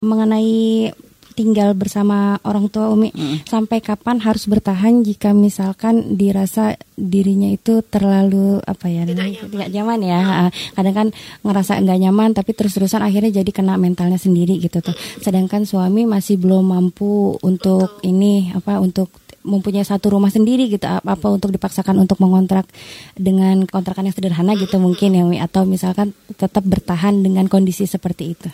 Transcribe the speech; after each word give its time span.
mengenai 0.00 0.88
tinggal 1.36 1.72
bersama 1.76 2.36
orang 2.42 2.72
tua 2.72 2.88
Umi 2.90 3.12
Mm. 3.12 3.46
sampai 3.48 3.80
kapan 3.80 4.20
harus 4.20 4.44
bertahan 4.48 5.04
jika 5.04 5.32
misalkan 5.32 6.16
dirasa 6.18 6.76
dirinya 6.96 7.48
itu 7.48 7.80
terlalu 7.86 8.60
apa 8.60 8.88
ya 8.88 9.04
Tidak 9.08 9.48
tidak 9.48 9.68
nyaman 9.72 10.00
ya? 10.04 10.20
Ah, 10.20 10.50
kadang 10.74 10.94
kan 10.96 11.08
ngerasa 11.44 11.80
nggak 11.80 12.00
nyaman 12.00 12.30
tapi 12.32 12.52
terus-terusan 12.52 13.00
akhirnya 13.00 13.40
jadi 13.40 13.50
kena 13.52 13.76
mentalnya 13.76 14.16
sendiri 14.16 14.56
gitu 14.60 14.80
tuh. 14.84 14.92
Sedangkan 15.20 15.64
suami 15.64 16.04
masih 16.04 16.36
belum 16.36 16.64
mampu 16.66 17.36
untuk 17.40 18.00
ini 18.04 18.52
apa 18.52 18.80
untuk 18.80 19.08
mempunyai 19.40 19.84
satu 19.86 20.12
rumah 20.12 20.28
sendiri 20.28 20.68
gitu 20.68 20.84
apa, 20.84 21.16
apa 21.16 21.26
untuk 21.32 21.48
dipaksakan 21.54 21.96
untuk 21.96 22.20
mengontrak 22.20 22.68
dengan 23.16 23.64
kontrakan 23.64 24.08
yang 24.10 24.16
sederhana 24.16 24.52
gitu 24.56 24.76
mungkin 24.76 25.16
ya 25.16 25.24
atau 25.48 25.64
misalkan 25.64 26.12
tetap 26.36 26.60
bertahan 26.64 27.24
dengan 27.24 27.48
kondisi 27.48 27.88
seperti 27.88 28.24
itu 28.36 28.48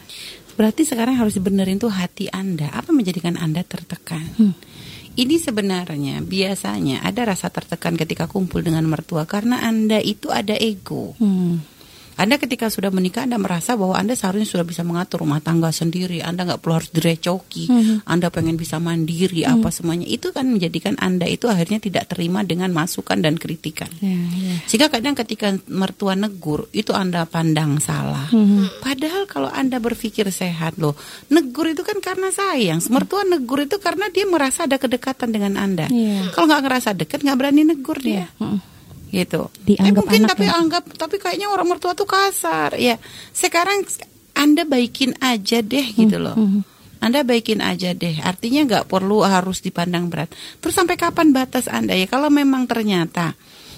Berarti 0.56 0.88
sekarang 0.88 1.20
harus 1.20 1.36
dibenerin 1.36 1.76
tuh 1.76 1.92
hati 1.92 2.32
Anda. 2.32 2.72
Apa 2.72 2.88
menjadikan 2.88 3.36
Anda 3.36 3.60
tertekan? 3.60 4.24
Ini 5.16 5.36
sebenarnya 5.36 6.24
biasanya 6.24 7.04
ada 7.04 7.28
rasa 7.28 7.52
tertekan 7.52 7.96
ketika 7.96 8.24
kumpul 8.28 8.64
dengan 8.64 8.88
mertua 8.88 9.28
karena 9.28 9.60
Anda 9.64 10.00
itu 10.00 10.32
ada 10.32 10.56
ego. 10.56 11.12
Hmm. 11.20 11.60
Anda 12.16 12.40
ketika 12.40 12.72
sudah 12.72 12.88
menikah 12.88 13.28
Anda 13.28 13.36
merasa 13.36 13.76
bahwa 13.76 13.92
Anda 13.92 14.16
seharusnya 14.16 14.48
sudah 14.48 14.64
bisa 14.64 14.80
mengatur 14.80 15.20
rumah 15.20 15.44
tangga 15.44 15.68
sendiri. 15.68 16.24
Anda 16.24 16.48
nggak 16.48 16.64
perlu 16.64 16.80
harus 16.80 16.88
direcoki. 16.88 17.68
Anda 18.08 18.32
pengen 18.32 18.56
bisa 18.56 18.80
mandiri 18.80 19.44
apa 19.44 19.68
semuanya. 19.68 20.08
Itu 20.08 20.32
kan 20.32 20.48
menjadikan 20.48 20.96
Anda 20.96 21.28
itu 21.28 21.52
akhirnya 21.52 21.76
tidak 21.76 22.08
terima 22.08 22.40
dengan 22.40 22.72
masukan 22.72 23.20
dan 23.20 23.36
kritikan. 23.36 23.92
Ya, 24.00 24.16
ya. 24.16 24.54
Sehingga 24.64 24.88
kadang 24.88 25.12
ketika 25.12 25.52
mertua 25.68 26.16
negur 26.16 26.72
itu 26.72 26.96
Anda 26.96 27.28
pandang 27.28 27.84
salah. 27.84 28.32
Mhm. 28.32 28.80
Padahal 28.80 29.28
kalau 29.28 29.52
Anda 29.52 29.76
berpikir 29.76 30.32
sehat 30.32 30.80
loh, 30.80 30.96
negur 31.28 31.68
itu 31.68 31.84
kan 31.84 32.00
karena 32.00 32.32
sayang. 32.32 32.80
Mertua 32.88 33.28
negur 33.28 33.68
itu 33.68 33.76
karena 33.76 34.08
dia 34.08 34.24
merasa 34.24 34.64
ada 34.64 34.80
kedekatan 34.80 35.36
dengan 35.36 35.60
Anda. 35.60 35.92
Iya. 35.92 36.32
Kalau 36.32 36.48
nggak 36.48 36.62
ngerasa 36.64 36.96
dekat 36.96 37.20
nggak 37.20 37.36
berani 37.36 37.62
negur 37.68 38.00
dia. 38.00 38.24
Mm-mm. 38.40 38.75
Gitu. 39.16 39.40
Dianggap 39.64 39.88
eh, 39.88 39.96
mungkin 39.96 40.22
anak 40.28 40.30
tapi 40.36 40.44
ya. 40.44 40.52
anggap 40.60 40.84
tapi 40.92 41.16
kayaknya 41.16 41.48
orang 41.48 41.68
mertua 41.72 41.96
tuh 41.96 42.04
kasar. 42.04 42.76
Ya, 42.76 43.00
sekarang 43.32 43.88
Anda 44.36 44.68
baikin 44.68 45.16
aja 45.24 45.64
deh 45.64 45.86
gitu 45.96 46.20
loh. 46.20 46.36
mhm. 46.36 46.76
Anda 47.00 47.22
baikin 47.22 47.60
aja 47.60 47.92
deh. 47.92 48.20
Artinya 48.20 48.64
nggak 48.66 48.84
perlu 48.88 49.24
harus 49.24 49.60
dipandang 49.60 50.08
berat. 50.08 50.32
Terus 50.60 50.74
sampai 50.76 50.96
kapan 50.96 51.32
batas 51.32 51.68
Anda 51.68 51.92
ya? 51.92 52.08
Kalau 52.08 52.32
memang 52.32 52.64
ternyata 52.68 53.36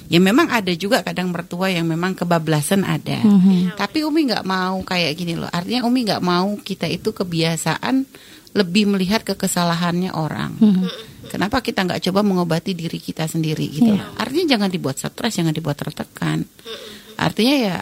ya 0.08 0.16
memang 0.18 0.48
ada 0.48 0.72
juga 0.72 1.04
kadang 1.04 1.28
mertua 1.28 1.68
yang 1.68 1.84
memang 1.84 2.16
kebablasan 2.16 2.82
ada. 2.82 3.20
Mhm. 3.20 3.76
Tapi 3.76 4.02
Umi 4.02 4.32
nggak 4.32 4.46
mau 4.48 4.80
kayak 4.82 5.12
gini 5.14 5.36
loh. 5.36 5.50
Artinya 5.52 5.84
Umi 5.84 6.08
nggak 6.08 6.24
mau 6.24 6.56
kita 6.56 6.88
itu 6.88 7.12
kebiasaan 7.12 8.08
lebih 8.56 8.88
melihat 8.88 9.22
ke 9.22 9.36
kesalahannya 9.36 10.16
orang. 10.16 10.56
Mhm. 10.56 10.88
Kenapa 11.28 11.60
kita 11.60 11.84
nggak 11.84 12.00
coba 12.08 12.20
mengobati 12.24 12.72
diri 12.72 12.98
kita 12.98 13.28
sendiri 13.28 13.68
gitu? 13.68 13.92
Loh. 13.92 14.16
Artinya 14.16 14.56
jangan 14.56 14.70
dibuat 14.72 14.96
stres, 14.96 15.36
jangan 15.36 15.52
dibuat 15.52 15.76
tertekan. 15.76 16.42
Artinya 17.18 17.56
ya 17.58 17.76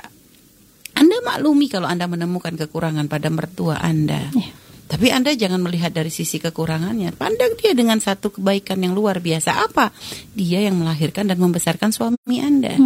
Anda 0.97 1.17
maklumi 1.23 1.69
kalau 1.69 1.87
Anda 1.87 2.09
menemukan 2.09 2.57
kekurangan 2.57 3.07
pada 3.07 3.29
mertua 3.29 3.79
Anda. 3.79 4.33
Iya. 4.33 4.53
Tapi 4.87 5.11
Anda 5.11 5.35
jangan 5.35 5.59
melihat 5.59 5.91
dari 5.91 6.15
sisi 6.15 6.39
kekurangannya. 6.39 7.11
Pandang 7.19 7.59
dia 7.59 7.75
dengan 7.75 7.99
satu 7.99 8.31
kebaikan 8.31 8.79
yang 8.79 8.95
luar 8.95 9.19
biasa. 9.19 9.67
Apa? 9.67 9.91
Dia 10.31 10.63
yang 10.63 10.79
melahirkan 10.79 11.27
dan 11.27 11.43
membesarkan 11.43 11.91
suami 11.91 12.39
Anda. 12.39 12.79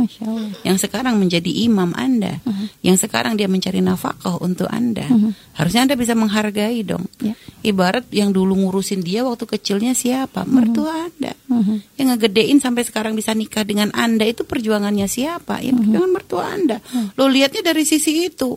Yang 0.64 0.88
sekarang 0.88 1.20
menjadi 1.20 1.52
imam 1.68 1.92
Anda. 1.92 2.40
Yang 2.80 3.04
sekarang 3.04 3.36
dia 3.36 3.52
mencari 3.52 3.84
nafkah 3.84 4.40
untuk 4.40 4.72
Anda. 4.72 5.04
Harusnya 5.60 5.84
Anda 5.84 5.96
bisa 6.00 6.16
menghargai 6.16 6.80
dong. 6.88 7.04
Ya. 7.20 7.36
Ibarat 7.60 8.08
yang 8.16 8.32
dulu 8.32 8.56
ngurusin 8.56 9.04
dia 9.04 9.20
waktu 9.20 9.44
kecilnya 9.44 9.92
siapa? 9.92 10.48
Mertua 10.48 11.12
Anda. 11.12 11.36
Mhm. 11.52 12.00
Yang 12.00 12.06
ngegedein 12.16 12.58
sampai 12.64 12.88
sekarang 12.88 13.12
bisa 13.12 13.36
nikah 13.36 13.68
dengan 13.68 13.92
Anda 13.92 14.24
itu 14.24 14.48
perjuangannya 14.48 15.04
siapa? 15.04 15.60
Ya 15.60 15.76
perjuangan 15.76 16.12
mertua 16.16 16.48
Anda. 16.48 16.80
Lo 17.20 17.28
lihatnya 17.28 17.60
dari 17.60 17.84
sisi 17.84 18.24
itu. 18.24 18.56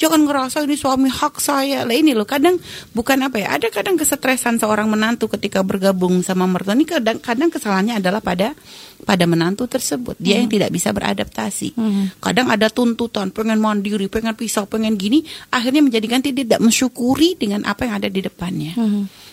Jangan 0.00 0.24
ngerasa 0.24 0.64
ini 0.64 0.80
suami 0.80 1.12
hak 1.12 1.36
saya. 1.44 1.84
Lah 1.84 1.92
ini 1.92 2.16
loh 2.16 2.24
kadang 2.24 2.56
bukan 2.96 3.20
apa 3.20 3.36
ya? 3.36 3.52
Ada 3.60 3.68
kadang 3.68 4.00
kesetresan 4.00 4.56
seorang 4.56 4.88
menantu 4.88 5.28
ketika 5.28 5.60
bergabung 5.60 6.24
sama 6.24 6.48
mertua. 6.48 6.72
Ini 6.72 6.88
kadang 6.88 7.20
kadang 7.20 7.52
kesalahannya 7.52 8.00
adalah 8.00 8.24
pada 8.24 8.56
pada 9.04 9.24
menantu 9.28 9.68
tersebut. 9.68 10.16
Dia 10.16 10.40
yang 10.40 10.48
tidak 10.48 10.72
bisa 10.72 10.96
beradaptasi. 10.96 11.76
Kadang 12.16 12.48
ada 12.48 12.72
tuntutan 12.72 13.28
pengen 13.28 13.60
mandiri, 13.60 14.08
pengen 14.08 14.32
pisah, 14.32 14.64
pengen 14.64 14.96
gini, 14.96 15.20
akhirnya 15.52 15.84
menjadikan 15.84 16.24
dia 16.24 16.32
tidak 16.32 16.64
mensyukuri 16.64 17.36
dengan 17.36 17.68
apa 17.68 17.84
yang 17.84 18.00
ada 18.00 18.08
di 18.08 18.24
depannya. 18.24 18.72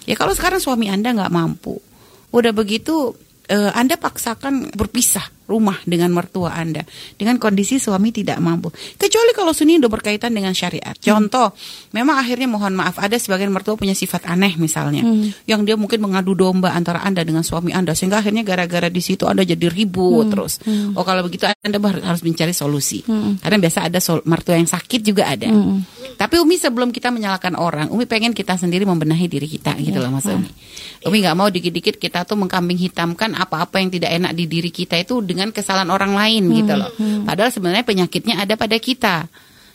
Ya 0.04 0.20
kalau 0.20 0.36
sekarang 0.36 0.60
suami 0.60 0.92
Anda 0.92 1.16
nggak 1.16 1.32
mampu, 1.32 1.80
udah 2.36 2.52
begitu 2.52 3.16
eh, 3.48 3.72
Anda 3.74 3.96
paksakan 3.96 4.72
berpisah 4.72 5.24
rumah 5.48 5.80
dengan 5.88 6.12
mertua 6.12 6.52
Anda 6.52 6.84
dengan 7.16 7.40
kondisi 7.40 7.80
suami 7.80 8.12
tidak 8.12 8.36
mampu. 8.38 8.68
Kecuali 9.00 9.32
kalau 9.32 9.56
suni 9.56 9.80
udah 9.80 9.88
berkaitan 9.88 10.36
dengan 10.36 10.52
syariat. 10.52 10.92
Contoh, 11.00 11.56
memang 11.92 12.20
akhirnya 12.20 12.46
mohon 12.46 12.76
maaf 12.76 13.00
ada 13.00 13.16
sebagian 13.16 13.48
mertua 13.50 13.80
punya 13.80 13.96
sifat 13.96 14.28
aneh 14.28 14.60
misalnya, 14.60 15.08
yang 15.46 15.64
dia 15.64 15.74
mungkin 15.74 16.04
mengadu 16.04 16.36
domba 16.36 16.76
antara 16.76 17.00
Anda 17.00 17.24
dengan 17.24 17.42
suami 17.42 17.72
Anda 17.72 17.96
sehingga 17.96 18.20
akhirnya 18.20 18.44
gara-gara 18.44 18.92
di 18.92 19.00
situ 19.00 19.24
Anda 19.24 19.42
jadi 19.42 19.72
ribut 19.72 20.28
terus. 20.28 20.60
Oh 20.94 21.08
kalau 21.08 21.24
begitu 21.24 21.48
Anda 21.48 21.80
har- 21.80 22.04
harus 22.06 22.22
mencari 22.22 22.52
solusi. 22.52 23.08
Karena 23.40 23.56
biasa 23.58 23.88
ada 23.88 24.04
sol- 24.04 24.28
mertua 24.28 24.60
yang 24.60 24.68
sakit 24.68 25.00
juga 25.00 25.32
ada. 25.32 25.48
Tapi 26.16 26.36
Umi 26.40 26.56
sebelum 26.56 26.96
kita 26.96 27.12
menyalahkan 27.12 27.58
orang, 27.60 27.92
Umi 27.92 28.08
pengen 28.08 28.32
kita 28.32 28.56
sendiri 28.56 28.88
membenahi 28.88 29.28
diri 29.28 29.50
kita 29.50 29.76
gitu 29.82 30.00
loh 30.00 30.14
Mas 30.14 30.24
Umi. 30.30 30.48
Umi 31.04 31.18
nggak 31.20 31.36
mau 31.36 31.52
dikit-dikit 31.52 32.00
kita 32.00 32.24
tuh 32.24 32.40
mengkambing 32.40 32.80
hitamkan 32.80 33.36
apa-apa 33.36 33.84
yang 33.84 33.92
tidak 33.92 34.16
enak 34.16 34.32
di 34.32 34.48
diri 34.48 34.72
kita 34.72 34.96
itu 34.98 35.20
dengan 35.20 35.52
kesalahan 35.52 35.92
orang 35.92 36.16
lain 36.16 36.44
gitu 36.54 36.74
loh. 36.78 36.90
Padahal 37.28 37.52
sebenarnya 37.52 37.84
penyakitnya 37.84 38.40
ada 38.40 38.56
pada 38.56 38.78
kita. 38.80 39.28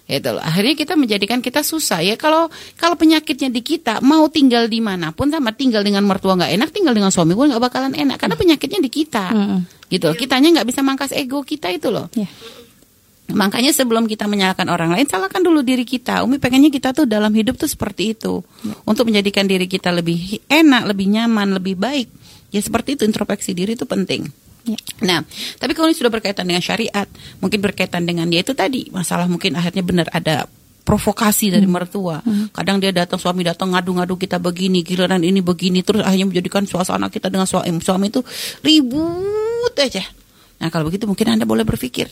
Gitu 0.03 0.29
loh. 0.35 0.43
Akhirnya 0.43 0.75
kita 0.75 0.99
menjadikan 0.99 1.39
kita 1.39 1.63
susah 1.63 2.03
ya 2.03 2.19
kalau 2.19 2.51
kalau 2.75 2.99
penyakitnya 2.99 3.55
di 3.55 3.63
kita 3.63 4.03
mau 4.03 4.27
tinggal 4.27 4.67
di 4.67 4.83
mana 4.83 5.15
pun 5.15 5.31
sama 5.31 5.55
tinggal 5.55 5.87
dengan 5.87 6.03
mertua 6.03 6.35
nggak 6.35 6.53
enak 6.59 6.69
tinggal 6.75 6.91
dengan 6.91 7.15
suami 7.15 7.39
pun 7.39 7.47
nggak 7.49 7.63
bakalan 7.63 7.95
enak 7.95 8.19
karena 8.19 8.35
penyakitnya 8.35 8.83
di 8.83 8.91
kita 8.91 9.31
gitu 9.87 10.11
loh. 10.11 10.19
kitanya 10.19 10.59
nggak 10.59 10.69
bisa 10.69 10.83
mangkas 10.83 11.15
ego 11.15 11.47
kita 11.47 11.71
itu 11.71 11.89
loh 11.95 12.11
Ya. 12.19 12.27
Makanya 13.31 13.71
sebelum 13.71 14.11
kita 14.11 14.27
menyalahkan 14.27 14.67
orang 14.67 14.93
lain, 14.93 15.07
salahkan 15.07 15.41
dulu 15.41 15.63
diri 15.63 15.87
kita. 15.87 16.27
Umi 16.27 16.43
pengennya 16.43 16.69
kita 16.75 16.91
tuh 16.91 17.07
dalam 17.07 17.31
hidup 17.31 17.55
tuh 17.55 17.71
seperti 17.71 18.19
itu. 18.19 18.43
Untuk 18.83 19.07
menjadikan 19.09 19.47
diri 19.47 19.71
kita 19.71 19.95
lebih 19.95 20.43
enak, 20.51 20.91
lebih 20.91 21.07
nyaman, 21.07 21.55
lebih 21.55 21.79
baik. 21.79 22.11
Ya 22.53 22.61
seperti 22.61 22.99
itu 22.99 23.09
introspeksi 23.09 23.57
diri 23.57 23.79
itu 23.79 23.89
penting. 23.89 24.29
Ya. 24.63 24.79
Nah, 25.03 25.19
tapi 25.59 25.75
kalau 25.75 25.91
ini 25.91 25.97
sudah 25.97 26.13
berkaitan 26.13 26.47
dengan 26.47 26.63
syariat, 26.63 27.09
mungkin 27.43 27.59
berkaitan 27.63 28.07
dengan 28.07 28.29
dia 28.31 28.47
itu 28.47 28.55
tadi 28.55 28.91
masalah 28.95 29.27
mungkin 29.27 29.59
akhirnya 29.59 29.83
benar 29.83 30.07
ada 30.13 30.47
provokasi 30.83 31.55
dari 31.55 31.67
mertua. 31.67 32.21
Kadang 32.51 32.83
dia 32.83 32.91
datang 32.91 33.19
suami 33.19 33.47
datang 33.47 33.75
ngadu-ngadu 33.75 34.19
kita 34.19 34.43
begini, 34.43 34.83
giliran 34.83 35.23
ini 35.23 35.41
begini 35.41 35.81
terus 35.81 36.03
akhirnya 36.03 36.29
menjadikan 36.31 36.67
suasana 36.67 37.07
kita 37.09 37.31
dengan 37.31 37.47
suami 37.47 37.79
suami 37.79 38.07
itu 38.11 38.21
ribut 38.63 39.75
aja. 39.79 40.03
Nah 40.63 40.71
kalau 40.71 40.87
begitu 40.87 41.11
mungkin 41.11 41.27
anda 41.27 41.43
boleh 41.43 41.67
berpikir, 41.67 42.07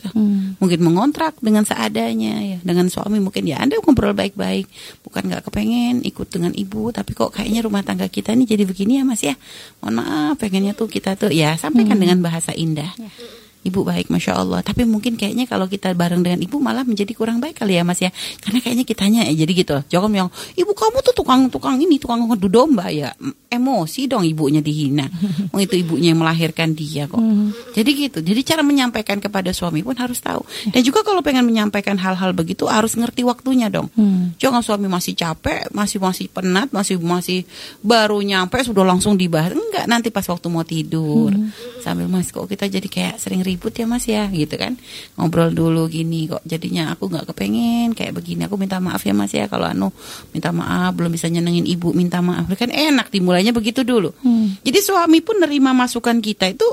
mungkin 0.59 0.79
mengontrak 0.83 1.39
dengan 1.39 1.63
seadanya 1.63 2.35
ya, 2.43 2.57
dengan 2.59 2.91
suami 2.91 3.23
mungkin 3.23 3.47
ya 3.47 3.63
anda 3.63 3.79
ngobrol 3.79 4.11
baik-baik, 4.11 4.67
bukan 5.07 5.31
nggak 5.31 5.47
kepengen 5.47 6.03
ikut 6.03 6.27
dengan 6.27 6.51
ibu, 6.51 6.91
tapi 6.91 7.15
kok 7.15 7.31
kayaknya 7.31 7.63
rumah 7.63 7.79
tangga 7.79 8.11
kita 8.11 8.35
ini 8.35 8.43
jadi 8.43 8.67
begini 8.67 8.99
ya 8.99 9.03
mas 9.07 9.23
ya, 9.23 9.39
mohon 9.79 10.03
maaf 10.03 10.35
pengennya 10.35 10.75
tuh 10.75 10.91
kita 10.91 11.15
tuh 11.15 11.31
ya 11.31 11.55
sampaikan 11.55 11.95
dengan 11.95 12.19
bahasa 12.19 12.51
indah. 12.51 12.91
Ibu 13.61 13.85
baik, 13.85 14.09
masya 14.09 14.41
Allah. 14.41 14.65
Tapi 14.65 14.89
mungkin 14.89 15.13
kayaknya 15.13 15.45
kalau 15.45 15.69
kita 15.69 15.93
bareng 15.93 16.25
dengan 16.25 16.41
ibu 16.41 16.57
malah 16.57 16.81
menjadi 16.81 17.13
kurang 17.13 17.37
baik 17.37 17.61
kali 17.61 17.77
ya 17.77 17.85
mas 17.85 18.01
ya. 18.01 18.09
Karena 18.41 18.57
kayaknya 18.57 18.85
kitanya 18.89 19.21
ya 19.29 19.33
jadi 19.45 19.51
gitu. 19.53 19.75
Jangan 19.85 20.09
yang 20.09 20.29
ibu 20.57 20.73
kamu 20.73 20.97
tuh 21.05 21.13
tukang 21.13 21.45
tukang 21.53 21.77
ini 21.77 22.01
tukang 22.01 22.25
ngadu 22.25 22.49
domba 22.49 22.89
ya. 22.89 23.13
Emosi 23.51 24.09
dong 24.09 24.25
ibunya 24.25 24.65
dihina. 24.65 25.05
Oh 25.51 25.59
itu 25.59 25.75
ibunya 25.75 26.15
yang 26.15 26.23
melahirkan 26.23 26.71
dia 26.71 27.11
kok. 27.11 27.19
Jadi 27.75 27.89
gitu. 28.07 28.19
Jadi 28.23 28.39
cara 28.47 28.63
menyampaikan 28.63 29.19
kepada 29.19 29.51
suami 29.51 29.83
pun 29.83 29.93
harus 29.99 30.23
tahu. 30.23 30.41
Dan 30.71 30.79
juga 30.79 31.03
kalau 31.03 31.19
pengen 31.19 31.43
menyampaikan 31.43 31.99
hal-hal 31.99 32.31
begitu 32.31 32.71
harus 32.71 32.95
ngerti 32.95 33.27
waktunya 33.27 33.67
dong. 33.67 33.91
Jangan 34.39 34.63
suami 34.63 34.87
masih 34.87 35.11
capek, 35.11 35.67
masih 35.75 35.99
masih 35.99 36.31
penat, 36.31 36.71
masih 36.71 36.97
masih 37.03 37.43
baru 37.83 38.23
nyampe 38.23 38.63
sudah 38.63 38.87
langsung 38.87 39.19
dibahas. 39.19 39.51
Enggak, 39.51 39.85
nanti 39.91 40.07
pas 40.07 40.23
waktu 40.23 40.47
mau 40.47 40.63
tidur. 40.63 41.35
Sambil 41.83 42.07
mas 42.07 42.31
kok 42.31 42.47
kita 42.47 42.71
jadi 42.71 42.87
kayak 42.87 43.15
sering 43.19 43.43
ribut 43.51 43.75
ya 43.75 43.83
mas 43.83 44.07
ya 44.07 44.31
gitu 44.31 44.55
kan. 44.55 44.79
Ngobrol 45.19 45.51
dulu 45.51 45.91
gini 45.91 46.31
kok 46.31 46.39
jadinya 46.47 46.95
aku 46.95 47.11
nggak 47.11 47.27
kepengen 47.35 47.91
kayak 47.91 48.15
begini. 48.15 48.47
Aku 48.47 48.55
minta 48.55 48.79
maaf 48.79 49.03
ya 49.03 49.11
mas 49.11 49.35
ya 49.35 49.51
kalau 49.51 49.67
anu 49.67 49.91
minta 50.31 50.55
maaf 50.55 50.95
belum 50.95 51.11
bisa 51.11 51.27
nyenengin 51.27 51.67
ibu 51.67 51.91
minta 51.91 52.23
maaf. 52.23 52.47
Kan 52.55 52.71
enak 52.71 53.11
dimulainya 53.11 53.51
begitu 53.51 53.83
dulu. 53.83 54.15
Jadi 54.63 54.79
suami 54.79 55.19
pun 55.19 55.43
nerima 55.43 55.75
masukan 55.75 56.23
kita 56.23 56.47
itu 56.47 56.67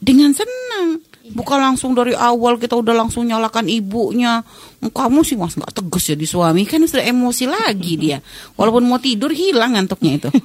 dengan 0.00 0.32
senang. 0.32 0.99
Bukan 1.30 1.58
langsung 1.58 1.94
dari 1.94 2.12
awal 2.12 2.58
kita 2.58 2.74
udah 2.74 2.92
langsung 2.92 3.24
nyalakan 3.24 3.66
ibunya. 3.66 4.42
Kamu 4.80 5.22
sih 5.22 5.36
mas 5.36 5.54
nggak 5.54 5.72
tegas 5.72 6.10
jadi 6.10 6.26
suami 6.26 6.64
kan 6.64 6.82
sudah 6.82 7.04
emosi 7.04 7.44
lagi 7.46 7.94
dia. 7.94 8.18
Walaupun 8.54 8.84
mau 8.84 8.98
tidur 8.98 9.30
hilang 9.30 9.78
ngantuknya 9.78 10.12
itu. 10.18 10.30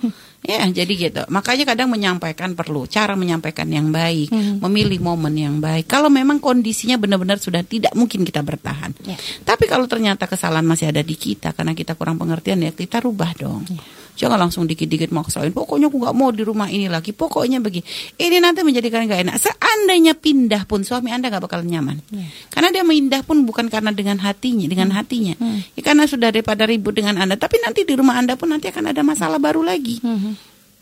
Ya, 0.46 0.62
jadi 0.70 0.94
gitu. 0.94 1.26
Makanya 1.26 1.74
kadang 1.74 1.90
menyampaikan 1.90 2.54
perlu 2.54 2.86
cara 2.86 3.18
menyampaikan 3.18 3.66
yang 3.66 3.90
baik, 3.90 4.30
Hmm. 4.30 4.62
memilih 4.62 5.02
momen 5.02 5.34
yang 5.34 5.58
baik. 5.58 5.90
Kalau 5.90 6.06
memang 6.06 6.38
kondisinya 6.38 7.02
benar-benar 7.02 7.42
sudah 7.42 7.66
tidak 7.66 7.98
mungkin 7.98 8.22
kita 8.22 8.46
bertahan. 8.46 8.94
Ya. 9.10 9.18
Tapi 9.42 9.66
kalau 9.66 9.90
ternyata 9.90 10.30
kesalahan 10.30 10.62
masih 10.62 10.94
ada 10.94 11.02
di 11.02 11.18
kita 11.18 11.50
karena 11.58 11.74
kita 11.74 11.98
kurang 11.98 12.22
pengertian 12.22 12.62
ya 12.62 12.70
kita 12.70 13.02
rubah 13.02 13.34
dong. 13.34 13.66
Jangan 14.16 14.40
langsung 14.40 14.64
dikit-dikit 14.64 15.12
maksain. 15.12 15.52
Pokoknya 15.52 15.92
aku 15.92 16.00
nggak 16.00 16.16
mau 16.16 16.32
di 16.32 16.42
rumah 16.48 16.72
ini 16.72 16.88
lagi. 16.88 17.12
Pokoknya 17.12 17.60
begini. 17.60 17.84
Ini 18.16 18.40
nanti 18.40 18.64
menjadikan 18.64 19.04
nggak 19.04 19.22
enak. 19.28 19.36
Seandainya 19.36 20.16
pindah 20.16 20.64
pun 20.64 20.88
suami 20.88 21.12
anda 21.12 21.28
nggak 21.28 21.44
bakal 21.44 21.62
nyaman. 21.68 22.00
Karena 22.48 22.72
dia 22.72 22.84
pindah 22.88 23.22
pun 23.28 23.44
bukan 23.44 23.68
karena 23.68 23.92
dengan 23.92 24.18
hatinya, 24.24 24.66
dengan 24.72 24.96
hatinya. 24.96 25.36
Ya, 25.76 25.82
karena 25.84 26.08
sudah 26.08 26.32
daripada 26.32 26.64
ribut 26.64 26.96
dengan 26.96 27.20
anda. 27.20 27.36
Tapi 27.36 27.60
nanti 27.60 27.84
di 27.84 27.94
rumah 27.94 28.16
anda 28.16 28.40
pun 28.40 28.50
nanti 28.50 28.72
akan 28.72 28.96
ada 28.96 29.04
masalah 29.04 29.38
baru 29.38 29.62
lagi. 29.62 30.00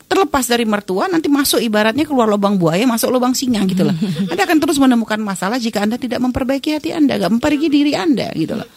Terlepas 0.04 0.46
dari 0.46 0.62
mertua, 0.68 1.10
nanti 1.10 1.26
masuk 1.32 1.58
ibaratnya 1.58 2.04
keluar 2.06 2.28
lubang 2.30 2.54
buaya, 2.54 2.86
masuk 2.86 3.10
lubang 3.10 3.34
singa 3.34 3.64
gitu 3.66 3.82
loh. 3.82 3.96
Anda 4.30 4.46
akan 4.46 4.62
terus 4.62 4.78
menemukan 4.78 5.18
masalah 5.18 5.58
jika 5.58 5.82
Anda 5.82 5.98
tidak 5.98 6.22
memperbaiki 6.22 6.76
hati 6.76 6.94
Anda, 6.94 7.18
gak 7.18 7.32
memperbaiki 7.34 7.66
diri 7.72 7.98
Anda 7.98 8.30
gitu 8.36 8.54
loh. 8.54 8.68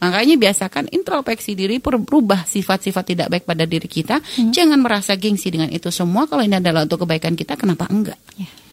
Makanya 0.00 0.34
biasakan 0.40 0.90
introspeksi 0.90 1.54
diri, 1.54 1.78
berubah 1.78 2.48
sifat-sifat 2.48 3.04
tidak 3.14 3.28
baik 3.30 3.44
pada 3.44 3.68
diri 3.68 3.86
kita. 3.86 4.18
Jangan 4.50 4.80
merasa 4.80 5.14
gengsi 5.14 5.52
dengan 5.52 5.70
itu 5.70 5.92
semua. 5.92 6.26
Kalau 6.26 6.42
ini 6.42 6.58
adalah 6.58 6.82
untuk 6.88 7.06
kebaikan 7.06 7.36
kita, 7.38 7.54
kenapa 7.54 7.86
enggak? 7.92 8.18
Ya. 8.34 8.63